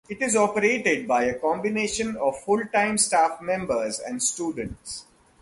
[0.09, 5.05] It is operated by a combination of full-time staff members and students.